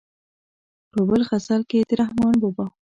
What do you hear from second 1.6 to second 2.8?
کې د رحمان بابا.